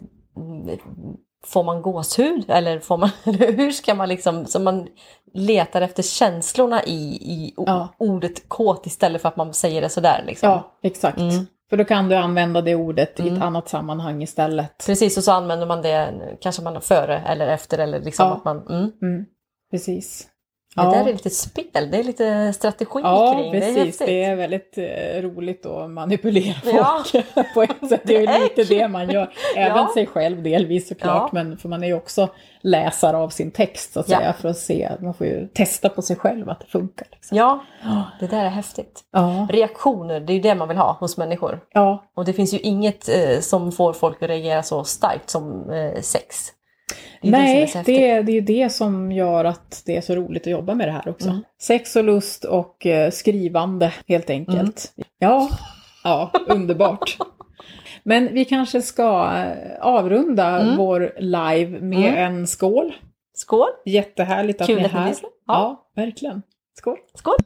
får 1.46 1.64
man 1.64 1.82
gåshud? 1.82 2.44
Eller 2.50 2.78
får 2.80 2.96
man, 2.96 3.10
hur 3.56 3.70
ska 3.70 3.94
man 3.94 4.08
liksom, 4.08 4.46
så 4.46 4.60
man 4.60 4.86
letar 5.34 5.80
efter 5.82 6.02
känslorna 6.02 6.84
i, 6.84 6.92
i 7.32 7.54
Ja. 7.56 7.88
ordet 7.98 8.48
kåt 8.48 8.86
istället 8.86 9.22
för 9.22 9.28
att 9.28 9.36
man 9.36 9.54
säger 9.54 9.80
det 9.80 9.88
sådär. 9.88 10.24
Liksom. 10.26 10.48
ja, 10.48 10.78
exakt. 10.82 11.18
Mm. 11.18 11.46
För 11.70 11.76
då 11.76 11.84
kan 11.84 12.08
du 12.08 12.14
använda 12.16 12.62
det 12.62 12.74
ordet 12.74 13.20
i 13.20 13.22
Mm. 13.22 13.34
ett 13.36 13.42
annat 13.42 13.68
sammanhang 13.68 14.22
istället. 14.22 14.84
Precis, 14.86 15.16
och 15.16 15.24
så 15.24 15.32
använder 15.32 15.66
man 15.66 15.82
det 15.82 16.14
kanske 16.40 16.62
man 16.62 16.80
före 16.80 17.18
eller 17.18 17.46
efter 17.48 17.78
eller 17.78 18.00
liksom 18.00 18.26
Ja. 18.28 18.34
att 18.36 18.44
man... 18.44 18.66
Mm. 18.68 18.92
Mm. 19.02 19.24
Precis. 19.70 20.28
Det 20.76 20.82
Ja. 20.82 20.90
där 20.90 21.00
är 21.08 21.12
lite 21.12 21.30
spel, 21.30 21.64
det 21.90 21.98
är 21.98 22.02
lite 22.04 22.52
strategi 22.52 23.00
Ja, 23.02 23.34
kring 23.34 23.52
det. 23.52 23.58
är 23.58 23.60
precis. 23.60 23.76
häftigt. 23.76 24.06
Det 24.06 24.24
är 24.24 24.36
väldigt 24.36 24.78
eh, 24.78 25.22
roligt 25.22 25.66
att 25.66 25.90
manipulera 25.90 26.54
Ja. 26.64 27.02
folk 27.12 27.24
på 27.54 27.62
ett 27.62 27.88
sätt. 27.88 28.00
Det 28.04 28.16
är 28.16 28.26
Det 28.26 28.32
är 28.32 28.40
lite 28.42 28.64
kul. 28.64 28.78
det 28.78 28.88
man 28.88 29.10
gör. 29.10 29.32
Även 29.56 29.76
Ja. 29.76 29.90
sig 29.94 30.06
själv 30.06 30.42
delvis 30.42 30.88
såklart, 30.88 31.22
Ja. 31.22 31.28
men 31.32 31.58
för 31.58 31.68
man 31.68 31.82
är 31.82 31.86
ju 31.86 31.94
också 31.94 32.28
läsare 32.60 33.16
av 33.16 33.28
sin 33.28 33.50
text 33.50 33.92
så 33.92 34.00
att 34.00 34.08
Ja. 34.08 34.18
säga, 34.18 34.32
för 34.32 34.48
att 34.48 34.58
se. 34.58 34.90
Man 35.00 35.14
får 35.14 35.26
ju 35.26 35.46
testa 35.48 35.88
på 35.88 36.02
sig 36.02 36.16
själv 36.16 36.50
att 36.50 36.60
det 36.60 36.66
funkar. 36.66 37.06
Liksom. 37.12 37.36
Ja, 37.38 37.64
Ja. 37.82 38.02
det 38.20 38.26
där 38.26 38.44
är 38.44 38.48
häftigt. 38.48 39.00
Ja. 39.12 39.48
Reaktioner, 39.50 40.20
det 40.20 40.32
är 40.32 40.34
ju 40.34 40.40
det 40.40 40.54
man 40.54 40.68
vill 40.68 40.76
ha 40.76 40.92
hos 41.00 41.16
människor. 41.16 41.60
ja, 41.72 42.04
Och 42.16 42.24
det 42.24 42.32
finns 42.32 42.54
ju 42.54 42.58
inget 42.58 43.08
eh, 43.08 43.40
som 43.40 43.72
får 43.72 43.92
folk 43.92 44.22
att 44.22 44.28
reagera 44.28 44.62
så 44.62 44.84
starkt 44.84 45.30
som 45.30 45.70
eh, 45.70 46.00
sex. 46.00 46.52
Det 47.22 47.28
är 47.28 47.32
det 47.32 47.38
är 47.38 47.74
Nej, 47.84 48.22
det, 48.22 48.36
är 48.38 48.40
det 48.40 48.70
som 48.70 49.12
gör 49.12 49.44
att 49.44 49.82
det 49.86 49.96
är 49.96 50.00
så 50.00 50.14
roligt 50.14 50.42
att 50.42 50.50
jobba 50.50 50.74
med 50.74 50.88
det 50.88 50.92
här 50.92 51.08
också. 51.08 51.28
Mm. 51.28 51.42
Sex 51.60 51.96
och 51.96 52.04
lust 52.04 52.44
och 52.44 52.86
eh, 52.86 53.10
skrivande 53.10 53.92
helt 54.08 54.30
enkelt. 54.30 54.92
Ja, 55.18 55.48
ja, 56.04 56.30
underbart. 56.48 57.18
Men 58.02 58.34
vi 58.34 58.44
kanske 58.44 58.82
ska 58.82 59.32
eh, 59.36 59.80
avrunda 59.86 60.60
Mm. 60.60 60.76
vår 60.76 61.12
live 61.18 61.80
med 61.80 62.08
Mm. 62.08 62.16
en 62.38 62.46
skål. 62.46 62.94
Skål! 63.34 63.68
Jättehärligt 63.84 64.60
att 64.60 64.66
Kul 64.66 64.76
ni 64.76 64.82
är 64.82 64.86
att 64.86 64.92
ni 64.92 64.98
här. 64.98 65.14
Ja. 65.22 65.28
Ja. 65.46 65.90
verkligen. 66.02 66.42
Skål! 66.78 66.96
Skål! 67.14 67.36